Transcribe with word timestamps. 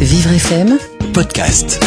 Vivre 0.00 0.30
FM 0.32 0.78
podcast. 1.14 1.80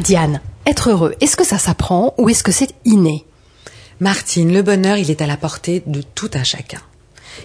Diane, 0.00 0.40
être 0.66 0.90
heureux, 0.90 1.14
est-ce 1.20 1.36
que 1.36 1.44
ça 1.44 1.58
s'apprend 1.58 2.14
ou 2.18 2.28
est-ce 2.28 2.42
que 2.44 2.52
c'est 2.52 2.70
inné? 2.84 3.24
Martine, 4.00 4.52
le 4.52 4.62
bonheur, 4.62 4.96
il 4.96 5.10
est 5.10 5.20
à 5.20 5.26
la 5.26 5.36
portée 5.36 5.82
de 5.86 6.02
tout 6.02 6.30
un 6.34 6.44
chacun. 6.44 6.80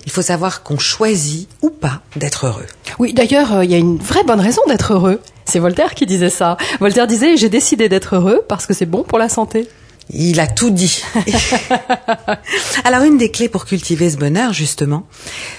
Il 0.05 0.11
faut 0.11 0.21
savoir 0.21 0.63
qu'on 0.63 0.77
choisit 0.77 1.49
ou 1.61 1.69
pas 1.71 2.01
d'être 2.15 2.45
heureux. 2.45 2.65
Oui, 2.99 3.13
d'ailleurs, 3.13 3.53
euh, 3.53 3.65
il 3.65 3.71
y 3.71 3.75
a 3.75 3.79
une 3.79 3.97
vraie 3.97 4.23
bonne 4.23 4.41
raison 4.41 4.61
d'être 4.67 4.93
heureux. 4.93 5.21
C'est 5.45 5.59
Voltaire 5.59 5.95
qui 5.95 6.05
disait 6.05 6.29
ça. 6.29 6.57
Voltaire 6.79 7.07
disait 7.07 7.37
J'ai 7.37 7.49
décidé 7.49 7.89
d'être 7.89 8.15
heureux 8.15 8.43
parce 8.47 8.65
que 8.65 8.73
c'est 8.73 8.85
bon 8.85 9.03
pour 9.03 9.17
la 9.17 9.29
santé. 9.29 9.67
Il 10.09 10.39
a 10.39 10.47
tout 10.47 10.69
dit. 10.69 11.03
Alors 12.83 13.03
une 13.03 13.17
des 13.17 13.31
clés 13.31 13.49
pour 13.49 13.65
cultiver 13.65 14.09
ce 14.09 14.17
bonheur, 14.17 14.53
justement, 14.53 15.07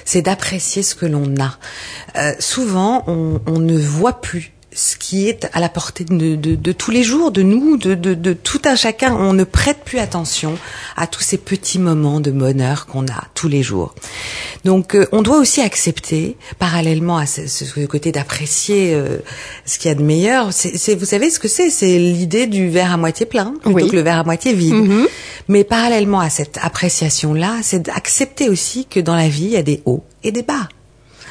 c'est 0.04 0.22
d'apprécier 0.22 0.82
ce 0.82 0.94
que 0.94 1.06
l'on 1.06 1.34
a. 1.40 1.58
Euh, 2.16 2.32
souvent, 2.38 3.04
on, 3.06 3.40
on 3.46 3.58
ne 3.58 3.78
voit 3.78 4.20
plus 4.20 4.52
ce 4.72 4.96
qui 4.96 5.28
est 5.28 5.48
à 5.52 5.60
la 5.60 5.68
portée 5.68 6.04
de, 6.04 6.36
de, 6.36 6.54
de 6.54 6.72
tous 6.72 6.90
les 6.90 7.02
jours, 7.02 7.32
de 7.32 7.42
nous, 7.42 7.76
de, 7.76 7.94
de, 7.94 8.32
tout 8.32 8.62
un 8.64 8.76
chacun. 8.76 9.14
On 9.14 9.32
ne 9.32 9.44
prête 9.44 9.82
plus 9.84 9.98
attention 9.98 10.58
à 10.96 11.06
tous 11.06 11.22
ces 11.22 11.38
petits 11.38 11.78
moments 11.78 12.20
de 12.20 12.30
bonheur 12.30 12.86
qu'on 12.86 13.06
a 13.06 13.24
tous 13.34 13.48
les 13.48 13.62
jours. 13.62 13.94
Donc, 14.64 14.94
euh, 14.94 15.06
on 15.12 15.22
doit 15.22 15.38
aussi 15.38 15.60
accepter, 15.60 16.36
parallèlement 16.58 17.16
à 17.16 17.26
ce, 17.26 17.46
ce 17.46 17.86
côté 17.86 18.12
d'apprécier 18.12 18.94
euh, 18.94 19.18
ce 19.64 19.78
qu'il 19.78 19.88
y 19.88 19.92
a 19.92 19.94
de 19.94 20.02
meilleur. 20.02 20.52
C'est, 20.52 20.94
vous 20.94 21.04
savez 21.04 21.30
ce 21.30 21.38
que 21.38 21.48
c'est? 21.48 21.70
C'est 21.70 21.98
l'idée 21.98 22.46
du 22.46 22.68
verre 22.68 22.92
à 22.92 22.96
moitié 22.96 23.26
plein 23.26 23.54
plutôt 23.62 23.88
que 23.88 23.96
le 23.96 24.02
verre 24.02 24.18
à 24.18 24.24
moitié 24.24 24.52
vide. 24.52 24.74
Mm-hmm. 24.74 25.06
Mais 25.48 25.64
parallèlement 25.64 26.20
à 26.20 26.30
cette 26.30 26.58
appréciation-là, 26.62 27.56
c'est 27.62 27.82
d'accepter 27.82 28.48
aussi 28.48 28.86
que 28.86 29.00
dans 29.00 29.16
la 29.16 29.28
vie, 29.28 29.44
il 29.44 29.50
y 29.52 29.56
a 29.56 29.62
des 29.62 29.82
hauts 29.84 30.04
et 30.22 30.32
des 30.32 30.42
bas. 30.42 30.68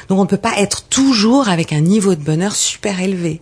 Donc 0.08 0.18
on 0.18 0.22
ne 0.22 0.28
peut 0.28 0.36
pas 0.36 0.58
être 0.58 0.84
toujours 0.84 1.48
avec 1.48 1.72
un 1.72 1.80
niveau 1.80 2.14
de 2.14 2.20
bonheur 2.20 2.54
super 2.56 3.00
élevé. 3.00 3.40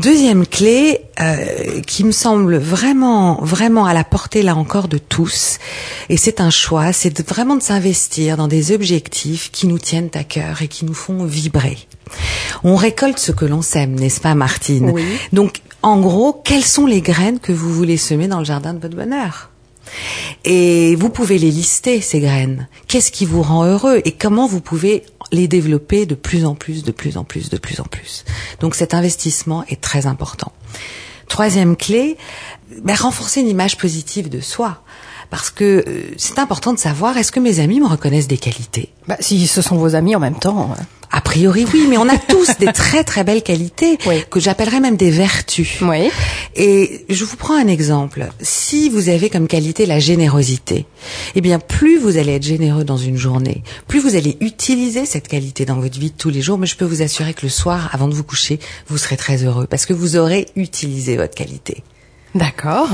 Deuxième 0.00 0.46
clé 0.46 1.00
euh, 1.20 1.82
qui 1.86 2.04
me 2.04 2.10
semble 2.10 2.56
vraiment 2.56 3.38
vraiment 3.42 3.84
à 3.84 3.92
la 3.92 4.02
portée 4.02 4.42
là 4.42 4.56
encore 4.56 4.88
de 4.88 4.96
tous 4.96 5.58
et 6.08 6.16
c'est 6.16 6.40
un 6.40 6.48
choix, 6.48 6.94
c'est 6.94 7.28
vraiment 7.28 7.54
de 7.54 7.62
s'investir 7.62 8.38
dans 8.38 8.48
des 8.48 8.72
objectifs 8.72 9.50
qui 9.50 9.66
nous 9.66 9.78
tiennent 9.78 10.08
à 10.14 10.24
cœur 10.24 10.62
et 10.62 10.68
qui 10.68 10.86
nous 10.86 10.94
font 10.94 11.24
vibrer. 11.24 11.76
On 12.64 12.76
récolte 12.76 13.18
ce 13.18 13.30
que 13.30 13.44
l'on 13.44 13.60
sème, 13.60 13.94
n'est-ce 13.94 14.22
pas 14.22 14.34
Martine? 14.34 14.88
Oui. 14.90 15.04
Donc 15.34 15.60
en 15.82 16.00
gros, 16.00 16.32
quelles 16.32 16.64
sont 16.64 16.86
les 16.86 17.02
graines 17.02 17.38
que 17.38 17.52
vous 17.52 17.70
voulez 17.70 17.98
semer 17.98 18.26
dans 18.26 18.38
le 18.38 18.46
jardin 18.46 18.72
de 18.72 18.80
votre 18.80 18.96
bonheur? 18.96 19.50
Et 20.46 20.96
vous 20.96 21.10
pouvez 21.10 21.36
les 21.36 21.50
lister, 21.50 22.00
ces 22.00 22.20
graines. 22.20 22.68
Qu'est-ce 22.88 23.12
qui 23.12 23.26
vous 23.26 23.42
rend 23.42 23.64
heureux 23.64 24.00
et 24.06 24.12
comment 24.12 24.46
vous 24.46 24.62
pouvez 24.62 25.04
les 25.32 25.48
développer 25.48 26.06
de 26.06 26.14
plus 26.14 26.44
en 26.44 26.54
plus, 26.54 26.82
de 26.82 26.92
plus 26.92 27.16
en 27.16 27.24
plus, 27.24 27.50
de 27.50 27.56
plus 27.56 27.80
en 27.80 27.84
plus. 27.84 28.24
Donc 28.60 28.74
cet 28.74 28.94
investissement 28.94 29.64
est 29.68 29.80
très 29.80 30.06
important. 30.06 30.52
Troisième 31.28 31.76
clé, 31.76 32.16
ben, 32.82 32.94
renforcer 32.94 33.40
une 33.40 33.48
image 33.48 33.78
positive 33.78 34.28
de 34.28 34.40
soi. 34.40 34.82
Parce 35.30 35.50
que 35.50 35.84
euh, 35.86 36.02
c'est 36.16 36.38
important 36.38 36.72
de 36.72 36.78
savoir, 36.78 37.16
est-ce 37.16 37.32
que 37.32 37.40
mes 37.40 37.60
amis 37.60 37.80
me 37.80 37.86
reconnaissent 37.86 38.28
des 38.28 38.38
qualités? 38.38 38.90
Bah, 39.06 39.16
Si 39.20 39.46
ce 39.46 39.62
sont 39.62 39.76
vos 39.76 39.94
amis 39.94 40.14
en 40.16 40.20
même 40.20 40.38
temps. 40.38 40.74
A 41.12 41.20
priori, 41.20 41.66
oui, 41.74 41.86
mais 41.88 41.98
on 41.98 42.08
a 42.08 42.18
tous 42.28 42.56
des 42.58 42.72
très 42.72 43.02
très 43.02 43.24
belles 43.24 43.42
qualités 43.42 43.98
oui. 44.06 44.22
que 44.30 44.38
j'appellerais 44.38 44.78
même 44.80 44.96
des 44.96 45.10
vertus. 45.10 45.78
Oui. 45.82 46.08
Et 46.54 47.04
je 47.08 47.24
vous 47.24 47.36
prends 47.36 47.56
un 47.56 47.66
exemple. 47.66 48.28
Si 48.40 48.88
vous 48.88 49.08
avez 49.08 49.28
comme 49.28 49.48
qualité 49.48 49.86
la 49.86 49.98
générosité, 49.98 50.86
eh 51.34 51.40
bien, 51.40 51.58
plus 51.58 51.98
vous 51.98 52.16
allez 52.16 52.34
être 52.34 52.44
généreux 52.44 52.84
dans 52.84 52.96
une 52.96 53.16
journée, 53.16 53.62
plus 53.88 53.98
vous 53.98 54.14
allez 54.14 54.36
utiliser 54.40 55.04
cette 55.04 55.26
qualité 55.26 55.64
dans 55.64 55.80
votre 55.80 55.98
vie 55.98 56.10
de 56.10 56.16
tous 56.16 56.30
les 56.30 56.42
jours. 56.42 56.58
Mais 56.58 56.66
je 56.66 56.76
peux 56.76 56.84
vous 56.84 57.02
assurer 57.02 57.34
que 57.34 57.42
le 57.42 57.50
soir, 57.50 57.90
avant 57.92 58.06
de 58.06 58.14
vous 58.14 58.24
coucher, 58.24 58.60
vous 58.88 58.98
serez 58.98 59.16
très 59.16 59.44
heureux 59.44 59.66
parce 59.68 59.86
que 59.86 59.92
vous 59.92 60.16
aurez 60.16 60.46
utilisé 60.54 61.16
votre 61.16 61.34
qualité. 61.34 61.82
D'accord. 62.36 62.88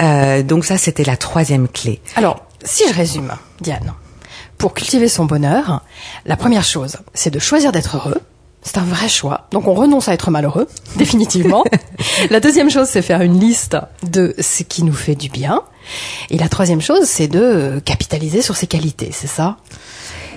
Euh, 0.00 0.42
donc 0.42 0.64
ça, 0.64 0.78
c'était 0.78 1.04
la 1.04 1.16
troisième 1.16 1.68
clé. 1.68 2.00
Alors, 2.16 2.46
si 2.64 2.84
je 2.88 2.94
résume, 2.94 3.32
Diane 3.60 3.92
pour 4.62 4.74
cultiver 4.74 5.08
son 5.08 5.24
bonheur, 5.24 5.82
la 6.24 6.36
première 6.36 6.62
chose, 6.62 6.98
c'est 7.14 7.32
de 7.32 7.40
choisir 7.40 7.72
d'être 7.72 7.96
heureux. 7.96 8.20
C'est 8.62 8.78
un 8.78 8.84
vrai 8.84 9.08
choix. 9.08 9.48
Donc 9.50 9.66
on 9.66 9.74
renonce 9.74 10.06
à 10.06 10.14
être 10.14 10.30
malheureux, 10.30 10.68
définitivement. 10.96 11.64
la 12.30 12.38
deuxième 12.38 12.70
chose, 12.70 12.86
c'est 12.88 13.02
faire 13.02 13.22
une 13.22 13.40
liste 13.40 13.76
de 14.08 14.36
ce 14.38 14.62
qui 14.62 14.84
nous 14.84 14.92
fait 14.92 15.16
du 15.16 15.28
bien. 15.28 15.62
Et 16.30 16.38
la 16.38 16.48
troisième 16.48 16.80
chose, 16.80 17.06
c'est 17.06 17.26
de 17.26 17.82
capitaliser 17.84 18.40
sur 18.40 18.54
ses 18.54 18.68
qualités, 18.68 19.10
c'est 19.12 19.26
ça? 19.26 19.56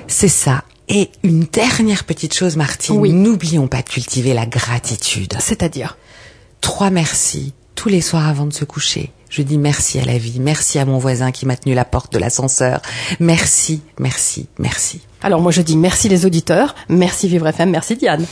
C'est 0.07 0.27
ça. 0.27 0.63
Et 0.89 1.11
une 1.21 1.41
dernière 1.41 2.03
petite 2.03 2.33
chose, 2.33 2.57
Martine, 2.57 2.97
oui. 2.97 3.11
n'oublions 3.11 3.67
pas 3.67 3.83
de 3.83 3.89
cultiver 3.89 4.33
la 4.33 4.47
gratitude. 4.47 5.35
C'est-à-dire? 5.39 5.97
Trois 6.61 6.89
merci 6.89 7.53
tous 7.75 7.89
les 7.89 8.01
soirs 8.01 8.27
avant 8.27 8.47
de 8.47 8.53
se 8.53 8.65
coucher. 8.65 9.11
Je 9.35 9.41
dis 9.41 9.57
merci 9.57 9.99
à 9.99 10.05
la 10.05 10.17
vie, 10.17 10.39
merci 10.39 10.79
à 10.79 10.85
mon 10.85 10.97
voisin 10.97 11.33
qui 11.33 11.45
m'a 11.45 11.57
tenu 11.57 11.75
la 11.75 11.83
porte 11.83 12.13
de 12.13 12.17
l'ascenseur. 12.17 12.81
Merci, 13.19 13.81
merci, 13.99 14.47
merci. 14.59 15.01
Alors 15.21 15.41
moi 15.41 15.51
je 15.51 15.61
dis 15.61 15.75
merci 15.75 16.07
les 16.07 16.25
auditeurs, 16.25 16.73
merci 16.87 17.27
Vivre 17.27 17.45
FM, 17.49 17.69
merci 17.69 17.97
Diane. 17.97 18.25